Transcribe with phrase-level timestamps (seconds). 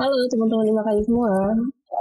[0.00, 1.52] Halo teman-teman terima kasih semua.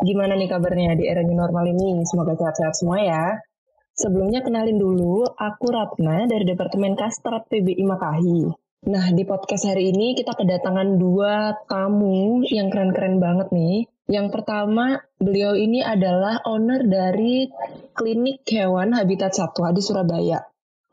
[0.07, 1.99] Gimana nih kabarnya di era new normal ini?
[2.07, 3.43] Semoga sehat-sehat semua ya.
[3.91, 8.55] Sebelumnya kenalin dulu, aku Ratna dari Departemen Kastrat PBI Makahi.
[8.87, 13.83] Nah, di podcast hari ini kita kedatangan dua tamu yang keren-keren banget nih.
[14.07, 17.51] Yang pertama, beliau ini adalah owner dari
[17.99, 20.39] klinik hewan Habitat Satwa di Surabaya.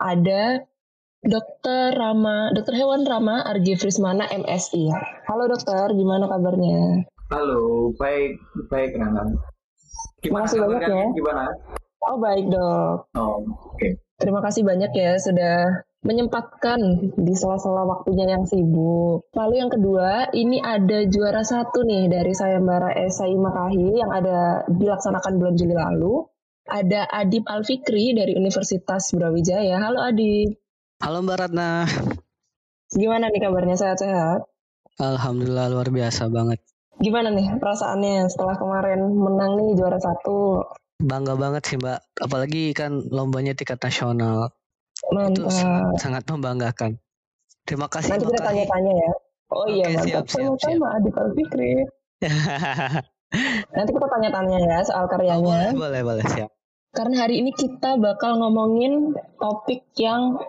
[0.02, 0.58] Ada
[1.24, 4.92] Dokter Rama, Dokter Hewan Rama Argi Frismana MSI.
[5.24, 7.08] Halo dokter, gimana kabarnya?
[7.32, 8.36] Halo, baik,
[8.68, 9.24] baik Rana.
[10.20, 11.04] Terima kasih banyak ya.
[11.16, 11.44] Gimana?
[12.06, 13.10] Oh baik dok.
[13.16, 13.88] Oh, oke.
[14.20, 16.78] Terima kasih banyak ya sudah menyempatkan
[17.18, 19.26] di sela-sela waktunya yang sibuk.
[19.34, 25.40] Lalu yang kedua, ini ada juara satu nih dari sayembara esai Makahi yang ada dilaksanakan
[25.40, 26.28] bulan Juli lalu.
[26.70, 29.80] Ada Adib Alfikri dari Universitas Brawijaya.
[29.82, 30.65] Halo Adib.
[30.96, 31.84] Halo Mbak Ratna.
[32.88, 33.76] Gimana nih kabarnya?
[33.76, 34.48] Sehat-sehat?
[34.96, 36.64] Alhamdulillah luar biasa banget.
[36.96, 40.64] Gimana nih perasaannya setelah kemarin menang nih juara satu?
[40.96, 42.00] Bangga banget sih Mbak.
[42.24, 44.48] Apalagi kan lombanya tingkat nasional.
[45.12, 45.36] Mantap.
[45.36, 45.42] Itu
[46.00, 46.96] sangat membanggakan.
[47.68, 48.16] Terima kasih.
[48.16, 49.10] Nanti kita tanya-tanya ya.
[49.52, 50.24] Oh iya Oke, mantap.
[50.24, 51.72] siap, siap, Sama-sama Adib Alfikri.
[53.76, 55.44] Nanti kita tanya-tanya ya soal Oh, karyanya.
[55.44, 56.50] boleh, boleh, boleh, siap.
[56.96, 60.40] Karena hari ini kita bakal ngomongin topik yang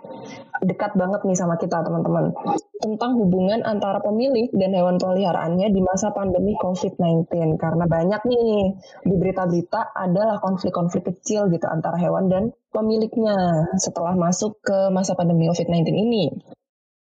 [0.64, 2.32] dekat banget nih sama kita teman-teman.
[2.80, 7.60] Tentang hubungan antara pemilik dan hewan peliharaannya di masa pandemi COVID-19.
[7.60, 14.64] Karena banyak nih di berita-berita adalah konflik-konflik kecil gitu antara hewan dan pemiliknya setelah masuk
[14.64, 16.32] ke masa pandemi COVID-19 ini.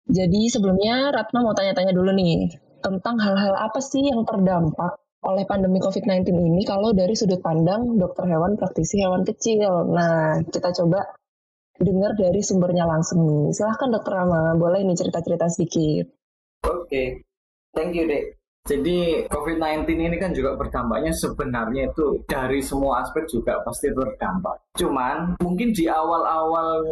[0.04, 2.52] Jadi sebelumnya Ratna mau tanya-tanya dulu nih
[2.84, 8.24] tentang hal-hal apa sih yang terdampak oleh pandemi COVID-19 ini kalau dari sudut pandang dokter
[8.24, 9.84] hewan praktisi hewan kecil.
[9.92, 11.12] Nah, kita coba
[11.76, 13.52] dengar dari sumbernya langsung nih.
[13.52, 16.08] Silahkan dokter Rama, boleh nih cerita-cerita sedikit.
[16.68, 17.24] Oke,
[17.76, 18.36] thank you dek.
[18.68, 24.76] Jadi COVID-19 ini kan juga berdampaknya sebenarnya itu dari semua aspek juga pasti berdampak.
[24.76, 26.84] Cuman mungkin di awal-awal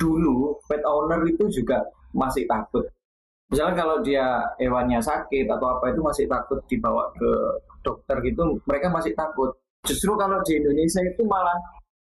[0.00, 1.84] dulu pet owner itu juga
[2.16, 2.88] masih takut.
[3.50, 4.26] Misalnya kalau dia
[4.62, 7.30] hewannya sakit atau apa itu masih takut dibawa ke
[7.82, 9.50] dokter gitu, mereka masih takut.
[9.82, 11.58] Justru kalau di Indonesia itu malah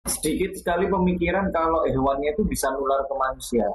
[0.09, 3.67] sedikit sekali pemikiran kalau hewannya itu bisa nular ke manusia.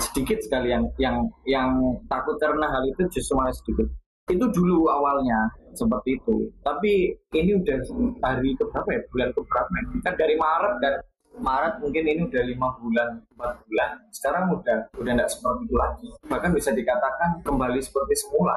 [0.00, 1.68] Sedikit sekali yang yang yang
[2.08, 3.84] takut karena hal itu justru malah sedikit.
[4.32, 6.48] Itu dulu awalnya seperti itu.
[6.64, 7.78] Tapi ini udah
[8.24, 9.00] hari keberapa ya?
[9.12, 9.68] Bulan keberapa?
[9.68, 9.82] ya?
[10.08, 10.94] Kan dari Maret dan
[11.38, 13.90] Maret mungkin ini udah lima bulan, empat bulan.
[14.10, 16.08] Sekarang udah udah nggak seperti itu lagi.
[16.26, 18.56] Bahkan bisa dikatakan kembali seperti semula.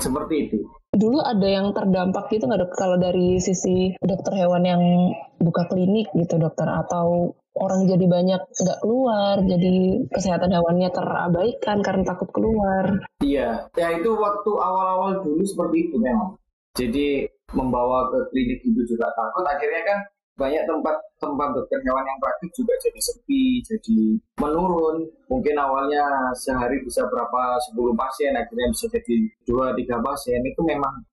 [0.00, 0.58] Seperti itu.
[0.92, 2.72] Dulu ada yang terdampak gitu nggak dok?
[2.74, 4.82] Kalau dari sisi dokter hewan yang
[5.40, 9.74] buka klinik gitu dokter atau orang jadi banyak nggak keluar, jadi
[10.08, 13.04] kesehatan hewannya terabaikan karena takut keluar.
[13.20, 16.36] Iya, ya itu waktu awal-awal dulu seperti itu memang.
[16.72, 19.44] Jadi membawa ke klinik itu juga takut.
[19.44, 19.98] Akhirnya kan
[20.32, 23.98] banyak tempat-tempat dokter hewan yang praktik juga jadi sepi, jadi
[24.40, 25.04] menurun.
[25.28, 30.40] Mungkin awalnya sehari bisa berapa 10 pasien, akhirnya bisa jadi 2-3 pasien.
[30.42, 31.04] Itu memang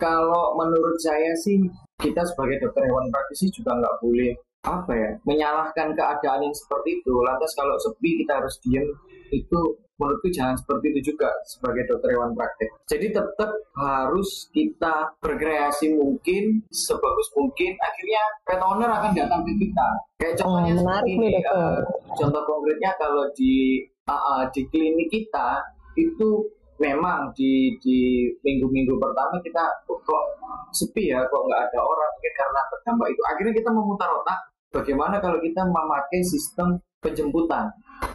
[0.00, 1.62] kalau menurut saya sih
[2.00, 7.12] kita sebagai dokter hewan praktisi juga nggak boleh apa ya menyalahkan keadaan yang seperti itu.
[7.22, 8.86] Lantas kalau sepi kita harus diem
[9.34, 9.60] itu
[9.98, 12.70] menurutku jangan seperti itu juga sebagai dokter hewan praktek.
[12.90, 17.74] Jadi tetap harus kita berkreasi mungkin sebagus mungkin.
[17.78, 19.88] Akhirnya pet owner akan datang ke kita.
[20.18, 21.78] Kayak contohnya Oh, menarik seperti ini, eh,
[22.18, 23.54] contoh konkretnya kalau di
[24.10, 25.62] ah, di klinik kita
[25.94, 26.50] itu
[26.82, 30.24] memang di di minggu-minggu pertama kita kok kok
[30.74, 34.38] sepi ya kok nggak ada orang mungkin karena terdampak itu akhirnya kita memutar otak
[34.72, 37.68] bagaimana kalau kita memakai sistem penjemputan?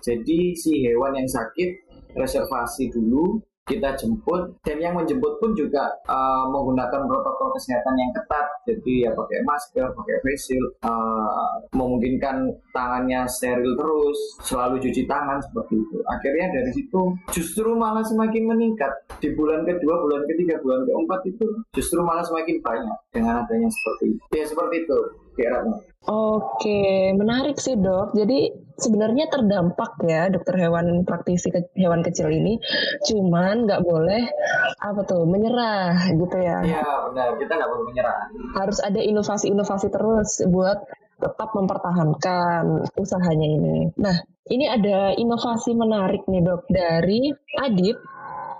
[0.03, 1.69] Jadi si hewan yang sakit
[2.17, 8.47] reservasi dulu kita jemput dan yang menjemput pun juga uh, menggunakan protokol kesehatan yang ketat.
[8.63, 14.17] Jadi ya pakai masker pakai face shield uh, memungkinkan tangannya steril terus
[14.47, 15.99] selalu cuci tangan seperti itu.
[16.07, 17.01] Akhirnya dari situ
[17.35, 18.91] justru malah semakin meningkat.
[19.19, 21.45] Di bulan kedua bulan ketiga bulan keempat itu
[21.75, 24.23] justru malah semakin banyak dengan adanya seperti itu.
[24.31, 24.99] Ya seperti itu
[25.37, 25.61] kira
[26.07, 28.15] Oke, menarik sih dok.
[28.15, 28.47] Jadi
[28.79, 32.55] sebenarnya terdampak ya dokter hewan praktisi ke- hewan kecil ini,
[33.03, 34.23] cuman nggak boleh
[34.79, 36.63] apa tuh menyerah gitu ya.
[36.63, 36.79] ya
[37.11, 38.17] benar kita nggak perlu menyerah
[38.55, 40.79] Harus ada inovasi-inovasi terus buat
[41.19, 43.77] tetap mempertahankan usahanya ini.
[43.99, 44.15] Nah,
[44.47, 47.99] ini ada inovasi menarik nih dok dari Adib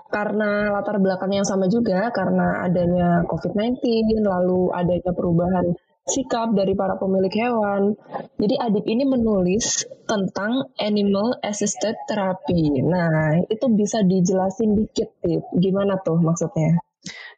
[0.08, 3.80] karena latar belakang yang sama juga karena adanya COVID-19
[4.24, 5.72] lalu adanya perubahan
[6.08, 7.94] sikap dari para pemilik hewan.
[8.40, 12.80] Jadi Adib ini menulis tentang animal assisted therapy.
[12.80, 15.44] Nah, itu bisa dijelasin dikit, Tip.
[15.60, 16.80] Gimana tuh maksudnya?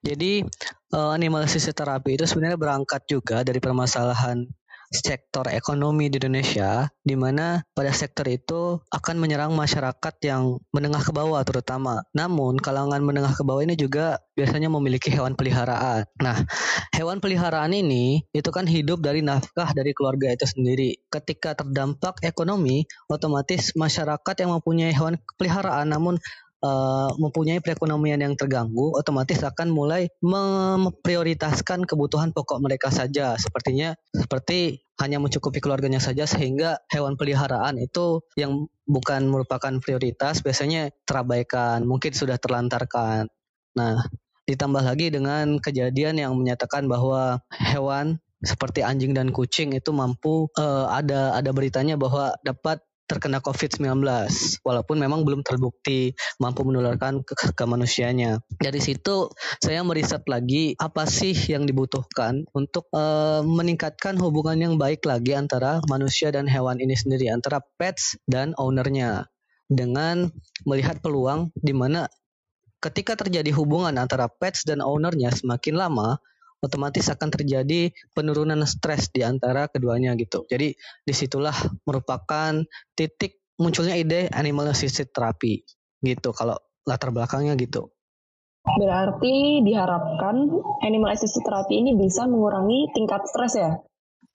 [0.00, 0.40] Jadi
[0.96, 4.49] uh, animal assisted therapy itu sebenarnya berangkat juga dari permasalahan
[4.90, 11.14] sektor ekonomi di Indonesia, di mana pada sektor itu akan menyerang masyarakat yang menengah ke
[11.14, 12.02] bawah terutama.
[12.10, 16.10] Namun kalangan menengah ke bawah ini juga biasanya memiliki hewan peliharaan.
[16.19, 16.42] Nah,
[16.98, 20.98] hewan peliharaan ini itu kan hidup dari nafkah dari keluarga itu sendiri.
[21.06, 26.19] Ketika terdampak ekonomi, otomatis masyarakat yang mempunyai hewan peliharaan namun
[26.64, 33.36] uh, mempunyai perekonomian yang terganggu, otomatis akan mulai memprioritaskan kebutuhan pokok mereka saja.
[33.36, 40.92] Sepertinya seperti hanya mencukupi keluarganya saja sehingga hewan peliharaan itu yang bukan merupakan prioritas biasanya
[41.08, 43.32] terabaikan, mungkin sudah terlantarkan.
[43.76, 44.04] Nah,
[44.44, 50.88] ditambah lagi dengan kejadian yang menyatakan bahwa hewan seperti anjing dan kucing itu mampu uh,
[50.88, 52.80] ada ada beritanya bahwa dapat
[53.10, 53.82] terkena COVID-19
[54.62, 58.38] walaupun memang belum terbukti mampu menularkan ke, ke manusianya.
[58.54, 59.26] Dari situ
[59.58, 65.82] saya meriset lagi apa sih yang dibutuhkan untuk uh, meningkatkan hubungan yang baik lagi antara
[65.90, 69.26] manusia dan hewan ini sendiri antara pets dan ownernya
[69.66, 70.30] dengan
[70.62, 72.06] melihat peluang di mana
[72.78, 76.22] ketika terjadi hubungan antara pets dan ownernya semakin lama
[76.60, 80.44] otomatis akan terjadi penurunan stres di antara keduanya gitu.
[80.46, 81.56] Jadi di situlah
[81.88, 82.60] merupakan
[82.92, 85.64] titik munculnya ide animal assisted therapy
[86.04, 87.92] gitu kalau latar belakangnya gitu.
[88.60, 90.36] Berarti diharapkan
[90.84, 93.80] animal assisted therapy ini bisa mengurangi tingkat stres ya?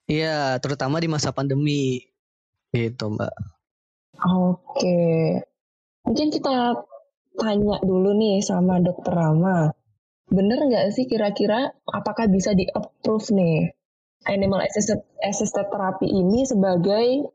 [0.06, 2.02] Iya, terutama di masa pandemi
[2.74, 3.34] gitu mbak.
[4.16, 4.98] Oke,
[6.02, 6.82] mungkin kita
[7.36, 9.75] tanya dulu nih sama dokter Rama
[10.26, 13.70] bener nggak sih kira-kira apakah bisa di approve nih
[14.26, 17.30] animal assisted assisted therapy ini sebagai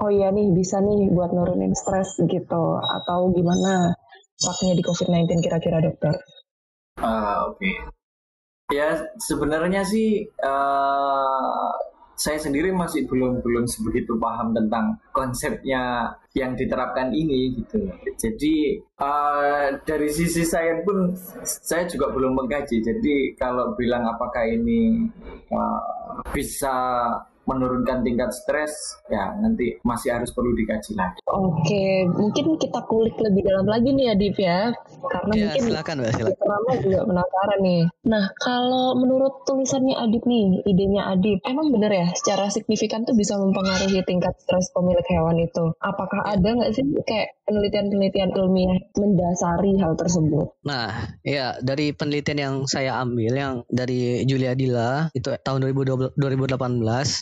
[0.00, 3.96] oh ya nih bisa nih buat nurunin stres gitu atau gimana
[4.42, 6.14] waktunya di COVID-19 kira-kira dokter?
[6.98, 7.58] Uh, oke.
[7.62, 7.76] Okay.
[8.72, 11.72] Ya sebenarnya sih uh,
[12.14, 17.90] saya sendiri masih belum belum sebegitu paham tentang konsepnya yang diterapkan ini gitu.
[18.18, 22.82] Jadi uh, dari sisi saya pun saya juga belum mengkaji.
[22.82, 25.10] Jadi kalau bilang apakah ini
[25.50, 26.74] uh, bisa
[27.44, 28.72] menurunkan tingkat stres
[29.08, 31.20] ya nanti masih harus perlu dikaji lagi.
[31.28, 34.60] Oke, mungkin kita kulik lebih dalam lagi nih ya Div ya,
[35.08, 36.76] karena ya, mungkin silakan Mbak, silakan.
[36.84, 37.82] juga penasaran nih.
[38.08, 43.36] Nah, kalau menurut tulisannya Adip nih, idenya Adip, emang bener ya secara signifikan tuh bisa
[43.36, 45.72] mempengaruhi tingkat stres pemilik hewan itu?
[45.80, 50.56] Apakah ada nggak sih kayak penelitian-penelitian ilmiah mendasari hal tersebut?
[50.64, 56.16] Nah, ya dari penelitian yang saya ambil yang dari Julia Dilla itu tahun 2018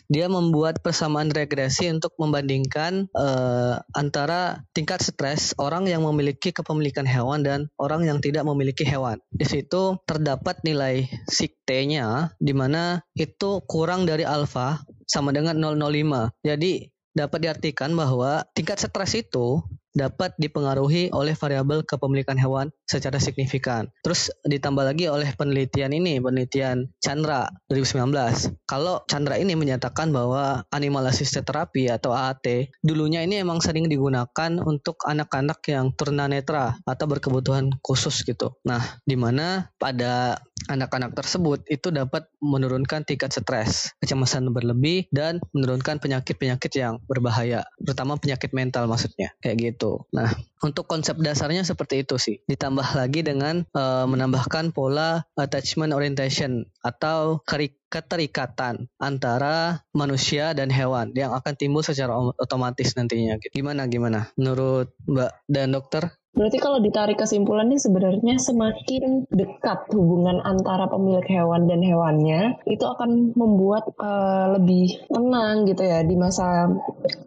[0.09, 7.43] dia membuat persamaan regresi untuk membandingkan uh, antara tingkat stres orang yang memiliki kepemilikan hewan
[7.43, 9.19] dan orang yang tidak memiliki hewan.
[9.35, 16.43] Di situ terdapat nilai sig T-nya di mana itu kurang dari alfa sama dengan 005.
[16.43, 19.61] Jadi dapat diartikan bahwa tingkat stres itu
[19.93, 23.89] dapat dipengaruhi oleh variabel kepemilikan hewan secara signifikan.
[24.05, 28.57] Terus ditambah lagi oleh penelitian ini, penelitian Chandra 2019.
[28.69, 34.53] Kalau Chandra ini menyatakan bahwa animal assisted therapy atau AAT dulunya ini emang sering digunakan
[34.65, 38.57] untuk anak-anak yang tunanetra atau berkebutuhan khusus gitu.
[38.65, 45.99] Nah, di mana pada anak-anak tersebut itu dapat menurunkan tingkat stres, kecemasan berlebih dan menurunkan
[45.99, 49.35] penyakit-penyakit yang berbahaya, terutama penyakit mental maksudnya.
[49.43, 50.07] Kayak gitu.
[50.15, 50.31] Nah,
[50.63, 52.39] untuk konsep dasarnya seperti itu sih.
[52.47, 57.43] Ditambah lagi dengan uh, menambahkan pola attachment orientation atau
[57.91, 63.37] keterikatan antara manusia dan hewan yang akan timbul secara otomatis nantinya.
[63.51, 64.31] Gimana gimana?
[64.39, 66.22] Menurut Mbak dan dokter?
[66.33, 73.37] Berarti kalau ditarik kesimpulannya sebenarnya semakin dekat hubungan antara pemilik hewan dan hewannya itu akan
[73.37, 76.73] membuat uh, lebih tenang gitu ya di masa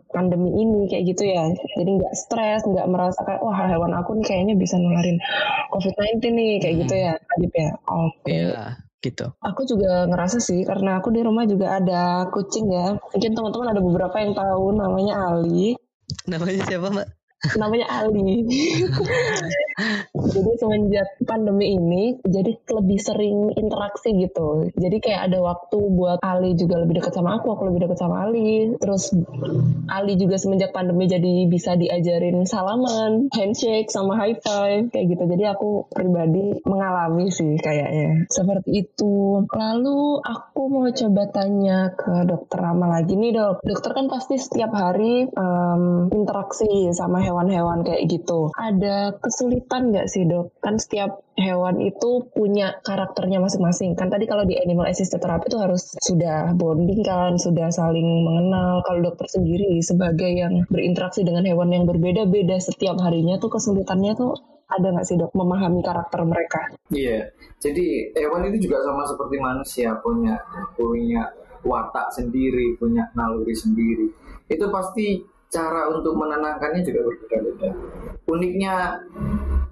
[0.09, 1.45] pandemi ini kayak gitu ya.
[1.77, 5.21] Jadi nggak stres, nggak merasa kayak wah hewan aku nih kayaknya bisa nularin
[5.69, 7.69] COVID-19 nih kayak gitu ya, Adip ya.
[7.85, 8.25] Oke.
[8.25, 8.33] Okay.
[8.41, 9.29] Iya gitu.
[9.45, 12.97] Aku juga ngerasa sih karena aku di rumah juga ada kucing ya.
[13.13, 15.77] Mungkin teman-teman ada beberapa yang tahu namanya Ali.
[16.25, 17.24] Namanya siapa, Mbak?
[17.53, 18.45] Namanya Ali.
[20.35, 24.67] jadi semenjak pandemi ini jadi lebih sering interaksi gitu.
[24.75, 28.27] Jadi kayak ada waktu buat Ali juga lebih dekat sama aku, aku lebih dekat sama
[28.27, 28.75] Ali.
[28.81, 29.13] Terus
[29.87, 35.23] Ali juga semenjak pandemi jadi bisa diajarin salaman, handshake sama high five kayak gitu.
[35.29, 38.27] Jadi aku pribadi mengalami sih kayaknya.
[38.27, 39.45] Seperti itu.
[39.53, 43.61] Lalu aku mau coba tanya ke dokter Rama lagi nih dok.
[43.61, 48.49] Dokter kan pasti setiap hari um, interaksi sama hewan hewan-hewan kayak gitu.
[48.55, 50.53] Ada kesulitan kesulitan nggak sih dok?
[50.61, 53.97] Kan setiap hewan itu punya karakternya masing-masing.
[53.97, 58.85] Kan tadi kalau di animal assisted therapy itu harus sudah bonding kan, sudah saling mengenal.
[58.85, 64.37] Kalau dokter sendiri sebagai yang berinteraksi dengan hewan yang berbeda-beda setiap harinya tuh kesulitannya tuh
[64.69, 66.61] ada nggak sih dok memahami karakter mereka?
[66.89, 67.29] Iya,
[67.61, 70.37] jadi hewan itu juga sama seperti manusia punya
[70.77, 71.25] punya
[71.65, 74.09] watak sendiri, punya naluri sendiri.
[74.45, 77.69] Itu pasti cara untuk menenangkannya juga berbeda-beda.
[78.25, 78.99] Uniknya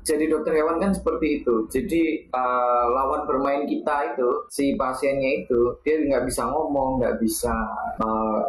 [0.03, 1.65] jadi dokter hewan kan seperti itu.
[1.71, 7.55] Jadi uh, lawan bermain kita itu si pasiennya itu dia nggak bisa ngomong, nggak bisa
[8.03, 8.43] uh,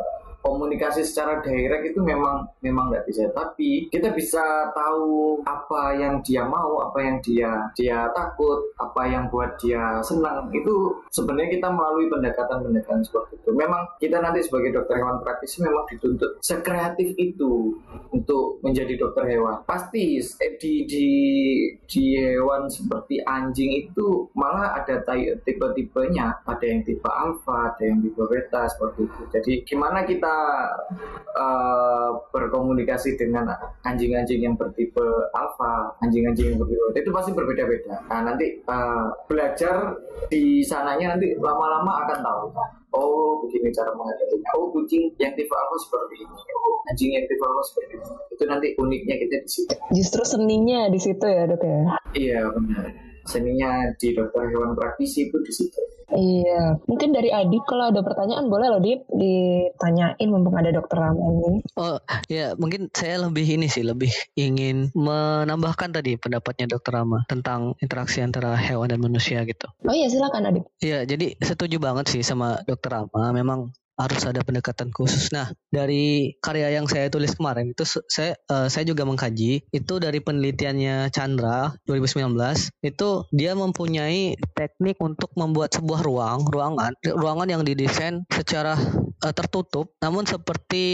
[0.45, 3.33] komunikasi secara direct itu memang memang nggak bisa.
[3.33, 9.25] Tapi kita bisa tahu apa yang dia mau apa yang dia dia takut apa yang
[9.33, 10.53] buat dia senang.
[10.53, 13.51] Itu sebenarnya kita melalui pendekatan-pendekatan seperti itu.
[13.57, 17.81] Memang kita nanti sebagai dokter hewan praktisi memang dituntut sekreatif itu
[18.13, 19.65] untuk menjadi dokter hewan.
[19.65, 21.09] Pasti eh, di di
[21.89, 25.01] di hewan seperti anjing itu malah ada
[25.47, 26.45] tipe-tipenya.
[26.45, 29.23] Ada yang tipe alfa ada yang tipe beta seperti itu.
[29.33, 30.34] Jadi gimana kita
[31.35, 33.51] uh, berkomunikasi dengan
[33.87, 38.01] anjing-anjing yang bertipe alfa, anjing-anjing yang bertipe itu pasti berbeda-beda.
[38.11, 39.99] Nah nanti uh, belajar
[40.31, 42.45] di sananya nanti lama-lama akan tahu.
[42.95, 44.49] Oh begini cara menghadapinya.
[44.55, 46.39] Oh kucing yang tipe alfa seperti ini.
[46.55, 48.07] Oh anjing yang tipe alfa seperti ini.
[48.35, 49.75] Itu nanti uniknya kita di situ.
[49.91, 51.81] Justru seninya di situ ya dok ya.
[52.15, 53.14] Iya benar.
[53.25, 55.81] Seninya di dokter hewan praktisi itu di situ.
[56.15, 61.25] Iya, mungkin dari Adip kalau ada pertanyaan boleh loh Dip ditanyain mumpung ada dokter Rama
[61.33, 61.65] ini.
[61.81, 61.97] Oh
[62.29, 68.21] ya, mungkin saya lebih ini sih lebih ingin menambahkan tadi pendapatnya dokter Rama tentang interaksi
[68.21, 69.67] antara hewan dan manusia gitu.
[69.89, 70.65] Oh iya silakan Adip.
[70.85, 73.33] Iya, jadi setuju banget sih sama dokter Rama.
[73.33, 75.31] Memang harus ada pendekatan khusus.
[75.31, 80.19] Nah, dari karya yang saya tulis kemarin itu saya uh, saya juga mengkaji itu dari
[80.19, 82.35] penelitiannya Chandra 2019
[82.83, 88.75] itu dia mempunyai teknik untuk membuat sebuah ruang, ruangan, ruangan yang didesain secara
[89.23, 90.85] uh, tertutup namun seperti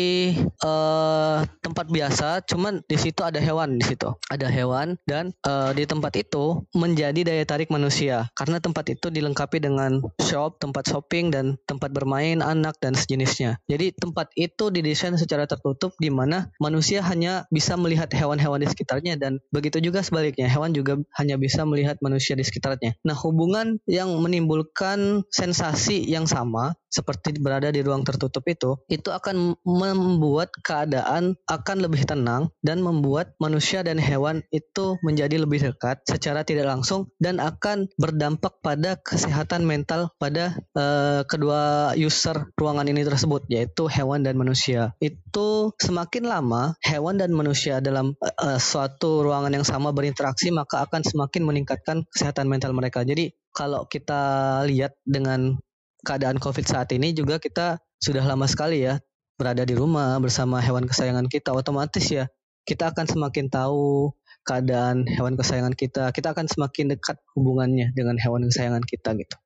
[0.63, 4.13] uh, tempat biasa, cuman di situ ada hewan di situ.
[4.31, 9.63] Ada hewan dan uh, di tempat itu menjadi daya tarik manusia karena tempat itu dilengkapi
[9.63, 13.63] dengan shop, tempat shopping dan tempat bermain anak dan dan sejenisnya.
[13.71, 19.15] Jadi tempat itu didesain secara tertutup di mana manusia hanya bisa melihat hewan-hewan di sekitarnya
[19.15, 22.99] dan begitu juga sebaliknya hewan juga hanya bisa melihat manusia di sekitarnya.
[23.07, 29.55] Nah, hubungan yang menimbulkan sensasi yang sama seperti berada di ruang tertutup itu, itu akan
[29.63, 36.43] membuat keadaan akan lebih tenang dan membuat manusia dan hewan itu menjadi lebih dekat secara
[36.43, 43.47] tidak langsung dan akan berdampak pada kesehatan mental pada uh, kedua user ruangan ini tersebut
[43.47, 44.93] yaitu hewan dan manusia.
[44.99, 51.07] Itu semakin lama hewan dan manusia dalam uh, suatu ruangan yang sama berinteraksi maka akan
[51.07, 53.07] semakin meningkatkan kesehatan mental mereka.
[53.07, 55.59] Jadi kalau kita lihat dengan
[56.05, 59.01] keadaan COVID saat ini juga kita sudah lama sekali ya
[59.41, 61.57] berada di rumah bersama hewan kesayangan kita.
[61.57, 62.29] Otomatis ya
[62.69, 64.13] kita akan semakin tahu
[64.45, 66.13] keadaan hewan kesayangan kita.
[66.13, 69.37] Kita akan semakin dekat hubungannya dengan hewan kesayangan kita gitu.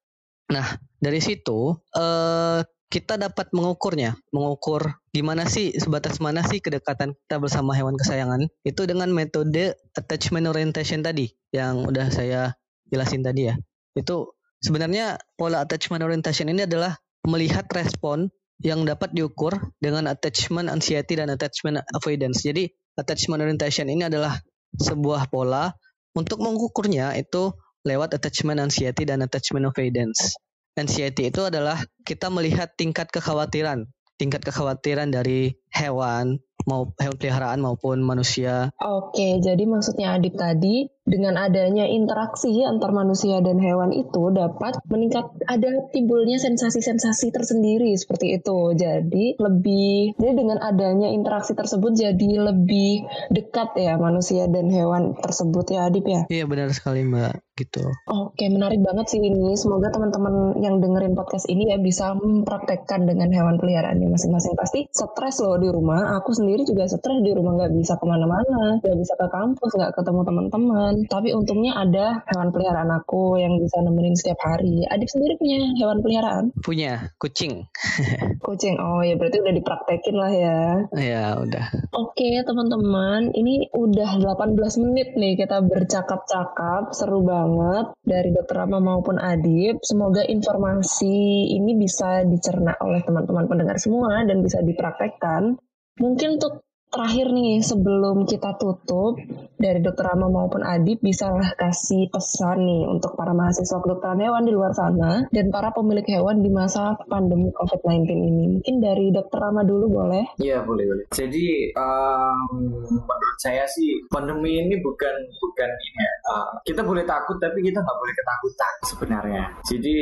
[0.50, 2.60] Nah dari situ eh,
[2.94, 4.14] kita dapat mengukurnya.
[4.30, 8.46] Mengukur gimana sih sebatas mana sih kedekatan kita bersama hewan kesayangan?
[8.62, 12.54] Itu dengan metode attachment orientation tadi yang udah saya
[12.90, 13.54] jelasin tadi ya.
[13.98, 16.96] Itu Sebenarnya pola attachment orientation ini adalah
[17.28, 18.32] melihat respon
[18.64, 22.40] yang dapat diukur dengan attachment anxiety dan attachment avoidance.
[22.40, 24.40] Jadi attachment orientation ini adalah
[24.80, 25.68] sebuah pola
[26.16, 27.52] untuk mengukurnya itu
[27.84, 30.40] lewat attachment anxiety dan attachment avoidance.
[30.80, 33.84] Anxiety itu adalah kita melihat tingkat kekhawatiran,
[34.16, 38.72] tingkat kekhawatiran dari hewan, mau hewan peliharaan maupun manusia.
[38.80, 45.28] Oke, jadi maksudnya Adip tadi dengan adanya interaksi antar manusia dan hewan itu dapat meningkat
[45.44, 48.72] ada timbulnya sensasi-sensasi tersendiri seperti itu.
[48.72, 55.68] Jadi lebih jadi dengan adanya interaksi tersebut jadi lebih dekat ya manusia dan hewan tersebut
[55.76, 56.24] ya Adip ya.
[56.32, 57.86] Iya benar sekali Mbak gitu.
[58.10, 59.54] Oke, menarik banget sih ini.
[59.54, 64.58] Semoga teman-teman yang dengerin podcast ini ya bisa mempraktekkan dengan hewan peliharaannya masing-masing.
[64.58, 66.18] Pasti stres loh di rumah.
[66.18, 69.92] Aku sendiri juga stres di rumah nggak bisa ke mana-mana, nggak bisa ke kampus, nggak
[69.98, 70.52] ketemu teman-teman.
[70.54, 74.86] Teman tapi untungnya ada hewan peliharaan aku yang bisa nemenin setiap hari.
[74.86, 76.44] Adik sendiri punya hewan peliharaan?
[76.62, 77.66] Punya kucing.
[78.44, 80.60] Kucing oh ya berarti udah dipraktekin lah ya.
[80.94, 81.66] Ya udah.
[81.96, 89.16] Oke teman-teman ini udah 18 menit nih kita bercakap-cakap seru banget dari dokter Rama maupun
[89.16, 95.56] Adib semoga informasi ini bisa dicerna oleh teman-teman pendengar semua dan bisa dipraktekkan
[96.00, 99.18] mungkin untuk terakhir nih sebelum kita tutup
[99.58, 101.26] dari Dokter Rama maupun Adib bisa
[101.58, 106.38] kasih pesan nih untuk para mahasiswa kedokteran hewan di luar sana dan para pemilik hewan
[106.38, 108.44] di masa pandemi COVID-19 ini.
[108.58, 110.38] Mungkin dari Dokter Rama dulu boleh?
[110.38, 111.04] Iya boleh boleh.
[111.10, 116.04] Jadi um, menurut saya sih pandemi ini bukan bukan ini.
[116.30, 119.44] Uh, kita boleh takut tapi kita nggak boleh ketakutan sebenarnya.
[119.66, 119.94] Jadi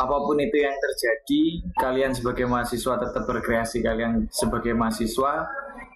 [0.00, 1.42] apa pun itu yang terjadi,
[1.76, 3.84] kalian sebagai mahasiswa tetap berkreasi.
[3.84, 5.44] Kalian sebagai mahasiswa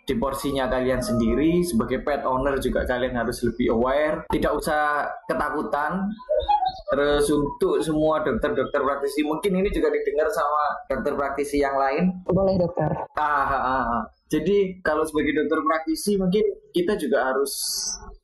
[0.07, 1.67] di porsinya kalian sendiri.
[1.67, 4.25] Sebagai pet owner juga kalian harus lebih aware.
[4.31, 6.07] Tidak usah ketakutan.
[6.87, 12.23] Terus untuk semua dokter-dokter praktisi mungkin ini juga didengar sama dokter praktisi yang lain.
[12.23, 12.91] Boleh dokter.
[13.19, 14.03] Ah, ah, ah.
[14.31, 17.53] jadi kalau sebagai dokter praktisi mungkin kita juga harus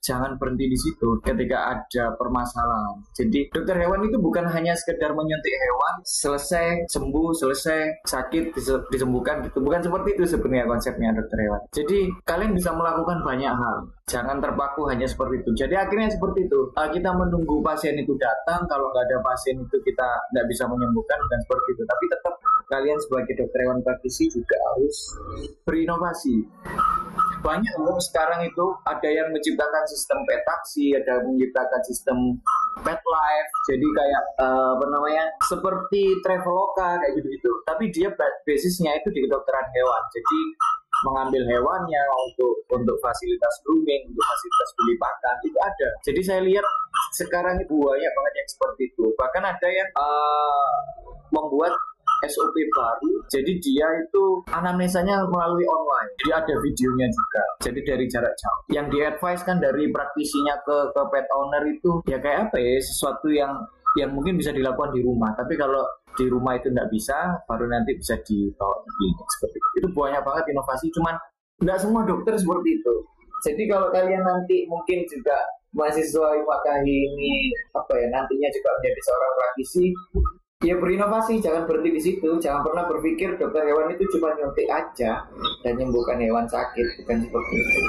[0.02, 2.98] jangan berhenti di situ ketika ada permasalahan.
[3.14, 8.58] Jadi dokter hewan itu bukan hanya sekedar menyuntik hewan, selesai sembuh, selesai sakit
[8.90, 9.62] disembuhkan gitu.
[9.62, 11.62] Bukan seperti itu sebenarnya konsepnya dokter hewan.
[11.70, 13.76] Jadi kalian bisa melakukan banyak hal.
[14.10, 15.50] Jangan terpaku hanya seperti itu.
[15.54, 16.74] Jadi akhirnya seperti itu.
[16.74, 18.66] Uh, kita menunggu pasien itu datang.
[18.66, 21.82] Kalau nggak ada pasien itu kita nggak bisa menyembuhkan dan seperti itu.
[21.86, 22.34] Tapi tetap
[22.72, 24.96] kalian sebagai dokter hewan praktisi juga harus
[25.68, 26.40] berinovasi
[27.42, 32.18] banyak loh sekarang itu ada yang menciptakan sistem pet taksi, ada yang menciptakan sistem
[32.86, 37.50] pet life, jadi kayak uh, apa namanya seperti traveloka kayak gitu gitu.
[37.66, 38.08] Tapi dia
[38.46, 40.40] basisnya itu di kedokteran hewan, jadi
[41.02, 45.88] mengambil hewannya untuk untuk fasilitas grooming, untuk fasilitas beli pakan itu ada.
[46.06, 46.64] Jadi saya lihat
[47.18, 49.04] sekarang itu banyak banget yang seperti itu.
[49.18, 50.72] Bahkan ada yang uh,
[51.34, 51.74] membuat
[52.26, 53.12] SOP baru.
[53.30, 56.10] Jadi dia itu anamnesanya melalui online.
[56.22, 57.44] Jadi ada videonya juga.
[57.66, 58.60] Jadi dari jarak jauh.
[58.70, 62.78] Yang di advise kan dari praktisinya ke ke pet owner itu ya kayak apa ya
[62.78, 63.52] sesuatu yang
[63.98, 65.34] yang mungkin bisa dilakukan di rumah.
[65.36, 69.68] Tapi kalau di rumah itu nggak bisa, baru nanti bisa ke klinik seperti itu.
[69.80, 70.86] Itu banyak banget inovasi.
[70.92, 71.14] Cuman
[71.60, 72.94] nggak semua dokter seperti itu.
[73.42, 75.34] Jadi kalau kalian nanti mungkin juga
[75.72, 77.32] mahasiswa IMAKAHI ini
[77.72, 79.84] apa ya nantinya juga menjadi seorang praktisi
[80.62, 82.28] ya berinovasi jangan berhenti di situ.
[82.38, 85.26] Jangan pernah berpikir dokter hewan itu cuma nyuntik aja
[85.66, 87.80] dan menyembuhkan hewan sakit bukan seperti itu.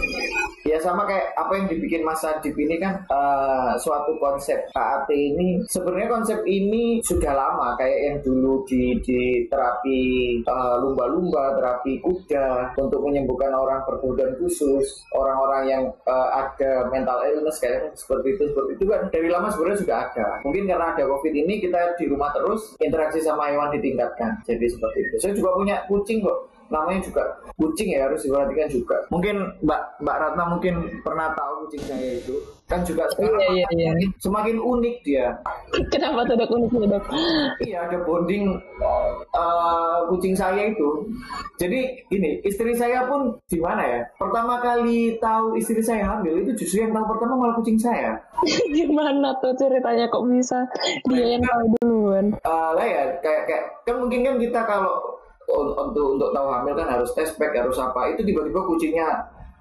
[0.63, 5.59] Ya sama kayak apa yang dibikin Mas Adib ini kan uh, suatu konsep KAT ini.
[5.67, 9.99] Sebenarnya konsep ini sudah lama kayak yang dulu di, di terapi
[10.47, 17.59] uh, lumba-lumba terapi kuda untuk menyembuhkan orang berkebutuhan khusus orang-orang yang uh, ada mental illness
[17.59, 19.01] kayak seperti itu seperti itu kan.
[19.11, 20.27] Dari lama sebenarnya sudah ada.
[20.47, 24.39] Mungkin karena ada covid ini kita di rumah terus interaksi sama hewan ditingkatkan.
[24.47, 25.15] Jadi seperti itu.
[25.19, 26.39] Saya juga punya kucing kok.
[26.71, 27.23] Namanya juga
[27.59, 28.97] kucing ya harus diperhatikan juga.
[29.13, 30.73] Mungkin Mbak Mbak Ratna mungkin
[31.05, 32.35] pernah tahu kucing saya itu
[32.73, 34.07] kan juga sekarang iya, iya, iya.
[34.23, 35.35] semakin unik dia.
[35.91, 37.05] Kenapa tuh dok unik dok?
[37.61, 38.55] Iya ada bonding
[39.35, 41.05] uh, kucing saya itu.
[41.59, 44.01] Jadi ini istri saya pun di mana ya?
[44.17, 48.17] Pertama kali tahu istri saya hamil itu justru yang tahu pertama malah kucing saya.
[48.75, 50.65] Gimana tuh ceritanya kok bisa
[51.11, 51.67] dia yang tahu
[52.31, 52.39] duluan?
[52.47, 54.95] Uh, lah ya kayak kayak kan mungkin kan kita kalau
[55.43, 58.15] untuk untuk tahu hamil kan harus tes pack harus apa.
[58.15, 59.07] Itu tiba-tiba kucingnya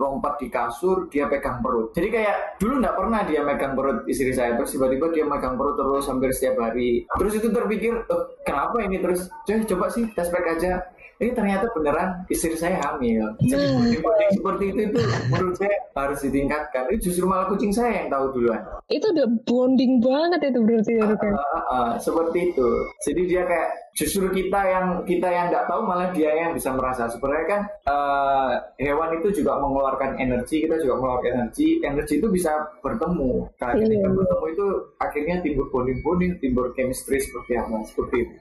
[0.01, 1.94] lompat di kasur dia pegang perut.
[1.94, 4.59] Jadi kayak dulu nggak pernah dia megang perut istri saya.
[4.59, 7.07] Terus tiba-tiba dia megang perut terus hampir setiap hari.
[7.18, 8.98] Terus itu terpikir oh, kenapa ini?
[8.98, 10.83] Terus coba sih tes pack aja
[11.23, 13.23] ini ternyata beneran istri saya hamil.
[13.47, 16.83] Jadi bonding-bonding seperti itu itu menurut saya harus ditingkatkan.
[16.91, 18.59] Itu justru malah kucing saya yang tahu duluan.
[18.91, 22.69] Itu udah bonding banget itu berarti ya, uh, uh, uh, seperti itu.
[23.07, 27.07] Jadi dia kayak justru kita yang kita yang nggak tahu malah dia yang bisa merasa.
[27.07, 31.69] Sebenarnya kan uh, hewan itu juga mengeluarkan energi, kita juga mengeluarkan energi.
[31.87, 32.51] Energi itu bisa
[32.83, 33.47] bertemu.
[33.62, 33.85] Karena yeah.
[33.87, 34.67] ketika bertemu itu
[34.99, 37.79] akhirnya timbul bonding-bonding, timbul chemistry seperti apa?
[37.87, 38.37] Seperti itu.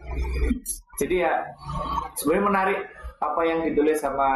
[1.02, 1.34] Jadi ya
[2.14, 2.80] sebenarnya menarik
[3.22, 4.30] apa yang ditulis sama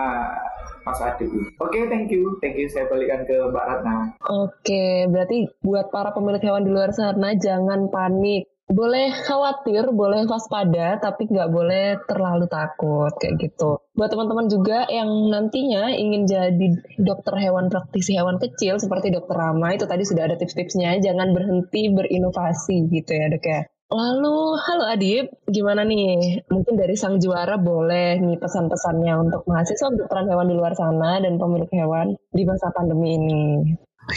[0.85, 1.29] Mas Adib.
[1.33, 2.37] Oke, okay, thank you.
[2.41, 2.69] Thank you.
[2.69, 3.93] Saya balikan ke Mbak Ratna.
[4.29, 8.45] Oke, okay, berarti buat para pemilik hewan di luar sana jangan panik.
[8.65, 13.77] Boleh khawatir, boleh waspada, tapi nggak boleh terlalu takut kayak gitu.
[13.93, 19.77] Buat teman-teman juga yang nantinya ingin jadi dokter hewan praktisi hewan kecil seperti dokter Rama
[19.77, 20.97] itu tadi sudah ada tips-tipsnya.
[20.97, 23.61] Jangan berhenti berinovasi gitu ya dok ya.
[23.85, 26.41] Lalu, halo Adib, gimana nih?
[26.49, 31.37] Mungkin dari sang juara boleh nih pesan-pesannya untuk mahasiswa kedokteran hewan di luar sana dan
[31.37, 33.43] pemilik hewan di masa pandemi ini.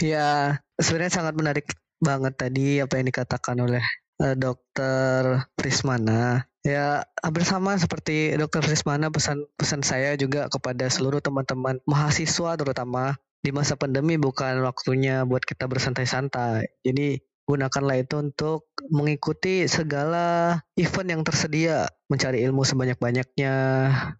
[0.01, 1.69] Ya, sebenarnya sangat menarik
[2.01, 3.85] banget tadi apa yang dikatakan oleh
[4.25, 6.49] uh, dokter Prismana.
[6.65, 13.55] Ya, hampir sama seperti dokter Prismana pesan-pesan saya juga kepada seluruh teman-teman mahasiswa terutama di
[13.55, 16.73] masa pandemi bukan waktunya buat kita bersantai-santai.
[16.83, 23.55] Jadi gunakanlah itu untuk mengikuti segala event yang tersedia, mencari ilmu sebanyak-banyaknya,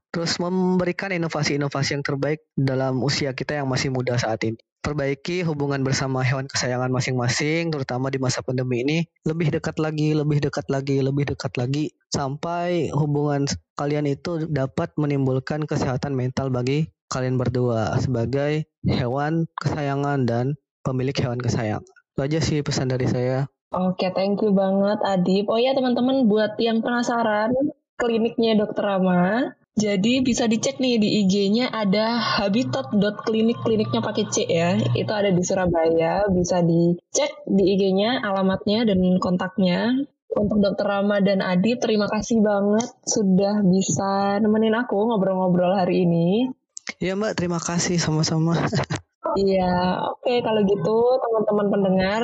[0.10, 4.58] terus memberikan inovasi-inovasi yang terbaik dalam usia kita yang masih muda saat ini.
[4.80, 10.42] Perbaiki hubungan bersama hewan kesayangan masing-masing, terutama di masa pandemi ini, lebih dekat lagi, lebih
[10.42, 13.46] dekat lagi, lebih dekat lagi, sampai hubungan
[13.78, 20.46] kalian itu dapat menimbulkan kesehatan mental bagi kalian berdua sebagai hewan kesayangan dan
[20.82, 21.99] pemilik hewan kesayangan.
[22.20, 23.48] Itu aja sih pesan dari saya.
[23.72, 25.48] Oke, thank you banget Adip.
[25.48, 27.56] Oh ya teman-teman, buat yang penasaran,
[27.96, 34.76] kliniknya Dokter Rama, jadi bisa dicek nih di IG-nya ada habitat.klinik, kliniknya pakai C ya.
[35.00, 39.96] Itu ada di Surabaya, bisa dicek di IG-nya, alamatnya dan kontaknya.
[40.36, 46.52] Untuk Dokter Rama dan Adi, terima kasih banget sudah bisa nemenin aku ngobrol-ngobrol hari ini.
[47.00, 48.60] Iya Mbak, terima kasih sama-sama.
[49.38, 49.74] Iya,
[50.10, 52.24] oke okay, kalau gitu teman-teman pendengar,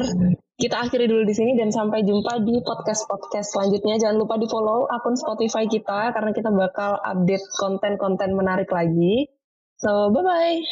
[0.58, 4.02] kita akhiri dulu di sini dan sampai jumpa di podcast-podcast selanjutnya.
[4.02, 9.30] Jangan lupa di follow akun Spotify kita karena kita bakal update konten-konten menarik lagi.
[9.78, 10.66] So, bye-bye.